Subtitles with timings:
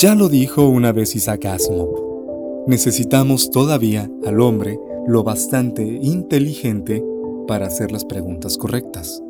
[0.00, 4.78] Ya lo dijo una vez Isaac Asimov, necesitamos todavía al hombre
[5.08, 7.04] lo bastante inteligente
[7.48, 9.20] para hacer las preguntas correctas.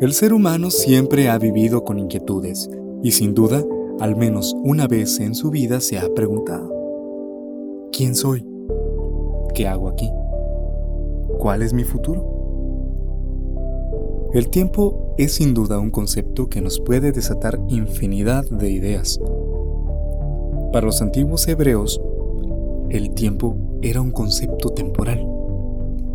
[0.00, 2.68] El ser humano siempre ha vivido con inquietudes
[3.00, 3.62] y sin duda,
[4.00, 6.68] al menos una vez en su vida se ha preguntado,
[7.92, 8.44] ¿quién soy?
[9.54, 10.10] ¿Qué hago aquí?
[11.38, 12.37] ¿Cuál es mi futuro?
[14.38, 19.18] El tiempo es sin duda un concepto que nos puede desatar infinidad de ideas.
[20.72, 22.00] Para los antiguos hebreos,
[22.88, 25.26] el tiempo era un concepto temporal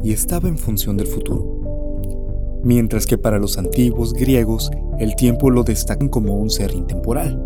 [0.04, 5.64] y estaba en función del futuro, mientras que para los antiguos griegos el tiempo lo
[5.64, 7.44] destacan como un ser intemporal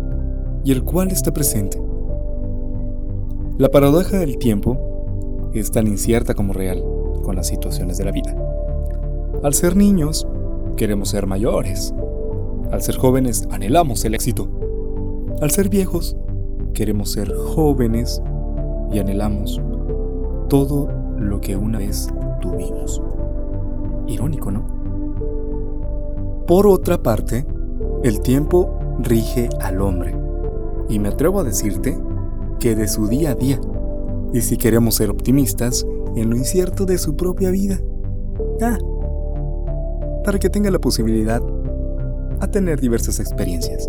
[0.62, 1.82] y el cual está presente.
[3.58, 6.84] La paradoja del tiempo es tan incierta como real
[7.24, 8.36] con las situaciones de la vida.
[9.42, 10.24] Al ser niños,
[10.78, 11.92] queremos ser mayores.
[12.70, 14.48] Al ser jóvenes, anhelamos el éxito.
[15.42, 16.16] Al ser viejos,
[16.72, 18.22] queremos ser jóvenes
[18.92, 19.60] y anhelamos
[20.48, 20.88] todo
[21.18, 22.08] lo que una vez
[22.40, 23.02] tuvimos.
[24.06, 24.66] Irónico, ¿no?
[26.46, 27.44] Por otra parte,
[28.04, 30.14] el tiempo rige al hombre.
[30.88, 31.98] Y me atrevo a decirte
[32.60, 33.60] que de su día a día.
[34.32, 37.80] Y si queremos ser optimistas, en lo incierto de su propia vida.
[38.62, 38.78] Ah,
[40.28, 41.40] para que tenga la posibilidad
[42.40, 43.88] a tener diversas experiencias.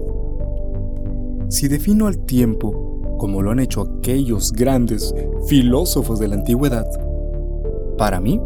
[1.50, 5.14] Si defino al tiempo como lo han hecho aquellos grandes
[5.48, 6.86] filósofos de la antigüedad,
[7.98, 8.40] para mí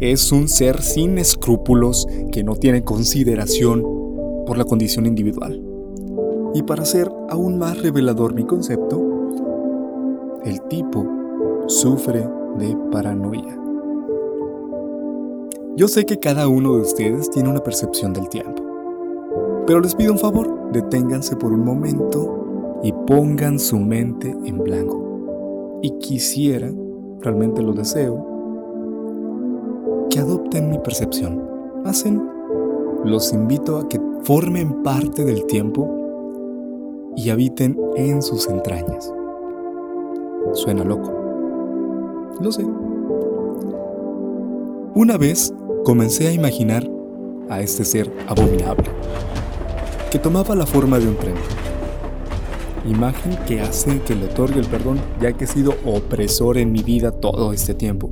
[0.00, 3.82] es un ser sin escrúpulos que no tiene consideración
[4.46, 5.62] por la condición individual.
[6.54, 9.02] Y para hacer aún más revelador mi concepto,
[10.46, 11.06] el tipo
[11.66, 13.65] sufre de paranoia.
[15.76, 18.62] Yo sé que cada uno de ustedes tiene una percepción del tiempo,
[19.66, 25.78] pero les pido un favor, deténganse por un momento y pongan su mente en blanco.
[25.82, 26.72] Y quisiera,
[27.20, 28.24] realmente lo deseo,
[30.08, 31.46] que adopten mi percepción.
[31.84, 32.26] Hacen,
[33.04, 39.12] los invito a que formen parte del tiempo y habiten en sus entrañas.
[40.54, 41.12] Suena loco.
[42.40, 42.64] Lo sé.
[44.96, 45.52] Una vez
[45.84, 46.88] comencé a imaginar
[47.50, 48.86] a este ser abominable,
[50.10, 51.34] que tomaba la forma de un tren.
[52.88, 56.82] Imagen que hace que le otorgue el perdón, ya que he sido opresor en mi
[56.82, 58.10] vida todo este tiempo.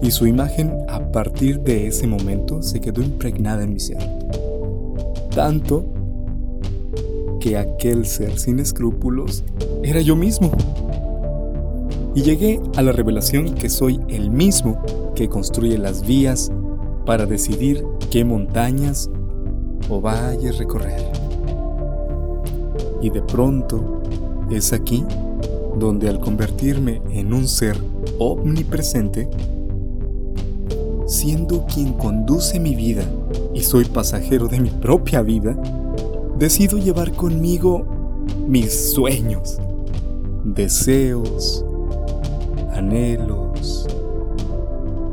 [0.00, 3.98] Y su imagen a partir de ese momento se quedó impregnada en mi ser.
[5.34, 5.86] Tanto
[7.40, 9.42] que aquel ser sin escrúpulos
[9.82, 10.52] era yo mismo.
[12.14, 14.82] Y llegué a la revelación que soy el mismo
[15.14, 16.50] que construye las vías
[17.06, 19.08] para decidir qué montañas
[19.88, 21.00] o valles recorrer.
[23.00, 24.02] Y de pronto
[24.50, 25.04] es aquí
[25.78, 27.76] donde al convertirme en un ser
[28.18, 29.28] omnipresente,
[31.06, 33.04] siendo quien conduce mi vida
[33.54, 35.56] y soy pasajero de mi propia vida,
[36.38, 37.86] decido llevar conmigo
[38.46, 39.58] mis sueños,
[40.44, 41.64] deseos,
[42.80, 43.86] anhelos,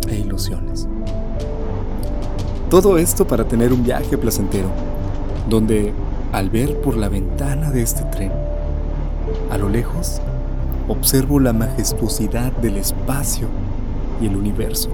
[0.10, 0.88] e ilusiones.
[2.70, 4.70] Todo esto para tener un viaje placentero,
[5.50, 5.94] donde
[6.32, 8.32] al ver por la ventana de este tren,
[9.52, 10.22] a lo lejos,
[10.88, 13.48] observo la majestuosidad del espacio
[14.22, 14.90] y el universo,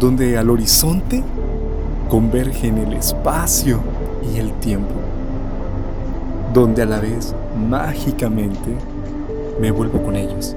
[0.00, 1.22] donde al horizonte
[2.08, 3.78] convergen el espacio
[4.34, 4.94] y el tiempo,
[6.52, 7.34] donde a la vez
[7.68, 8.76] mágicamente
[9.60, 10.56] me vuelvo con ellos.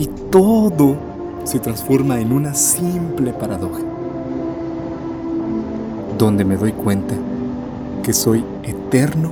[0.00, 0.96] Y todo
[1.44, 3.82] se transforma en una simple paradoja,
[6.16, 7.14] donde me doy cuenta
[8.02, 9.30] que soy eterno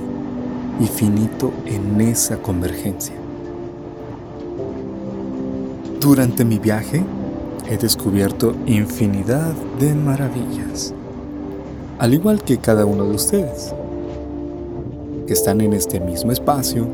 [0.79, 3.15] y finito en esa convergencia.
[5.99, 7.03] Durante mi viaje
[7.67, 10.93] he descubierto infinidad de maravillas,
[11.97, 13.73] al igual que cada uno de ustedes,
[15.25, 16.85] que están en este mismo espacio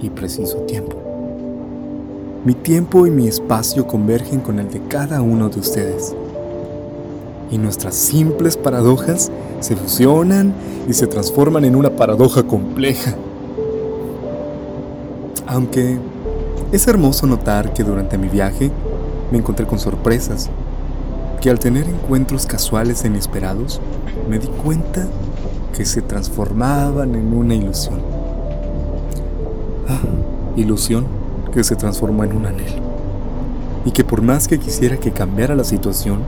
[0.00, 1.11] y preciso tiempo.
[2.44, 6.12] Mi tiempo y mi espacio convergen con el de cada uno de ustedes.
[7.52, 9.30] Y nuestras simples paradojas
[9.60, 10.52] se fusionan
[10.88, 13.14] y se transforman en una paradoja compleja.
[15.46, 15.98] Aunque
[16.72, 18.72] es hermoso notar que durante mi viaje
[19.30, 20.50] me encontré con sorpresas,
[21.40, 23.80] que al tener encuentros casuales e inesperados,
[24.28, 25.06] me di cuenta
[25.76, 28.00] que se transformaban en una ilusión.
[29.88, 30.00] Ah,
[30.56, 31.21] ilusión
[31.52, 32.82] que se transformó en un anhelo.
[33.84, 36.20] Y que por más que quisiera que cambiara la situación,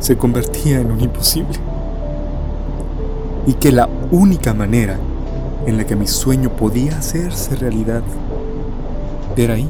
[0.00, 1.58] se convertía en un imposible.
[3.46, 4.98] Y que la única manera
[5.66, 8.02] en la que mi sueño podía hacerse realidad
[9.36, 9.68] era ahí,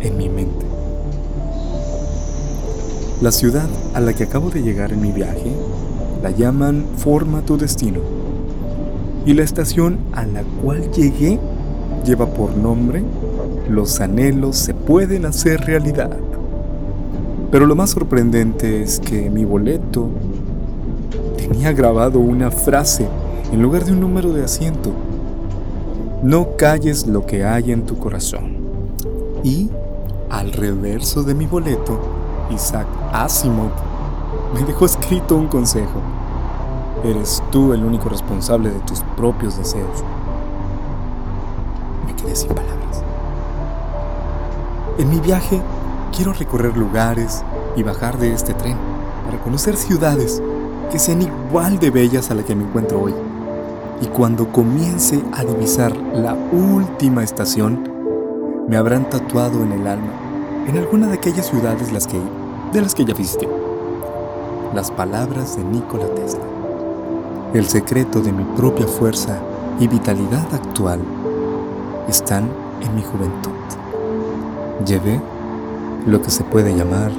[0.00, 0.66] en mi mente.
[3.20, 5.52] La ciudad a la que acabo de llegar en mi viaje
[6.22, 8.00] la llaman Forma tu Destino.
[9.26, 11.38] Y la estación a la cual llegué
[12.04, 13.02] lleva por nombre
[13.68, 16.16] Los anhelos se pueden hacer realidad.
[17.50, 20.08] Pero lo más sorprendente es que mi boleto
[21.36, 23.08] tenía grabado una frase
[23.52, 24.90] en lugar de un número de asiento.
[26.22, 28.56] No calles lo que hay en tu corazón.
[29.42, 29.70] Y
[30.28, 31.98] al reverso de mi boleto,
[32.50, 33.70] Isaac Asimov
[34.54, 36.00] me dejó escrito un consejo.
[37.04, 40.04] Eres tú el único responsable de tus propios deseos.
[42.34, 43.02] Sin palabras.
[44.98, 45.60] En mi viaje
[46.14, 47.42] quiero recorrer lugares
[47.76, 48.76] y bajar de este tren
[49.24, 50.40] para conocer ciudades
[50.92, 53.14] que sean igual de bellas a la que me encuentro hoy.
[54.00, 57.88] Y cuando comience a divisar la última estación,
[58.68, 60.12] me habrán tatuado en el alma,
[60.66, 62.20] en alguna de aquellas ciudades las que,
[62.72, 63.48] de las que ya visité,
[64.74, 66.44] las palabras de Nikola Tesla.
[67.54, 69.38] El secreto de mi propia fuerza
[69.80, 71.00] y vitalidad actual
[72.10, 73.52] están en mi juventud.
[74.84, 75.20] Llevé
[76.06, 77.10] lo que se puede llamar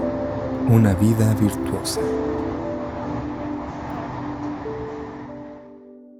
[0.69, 2.01] una vida virtuosa.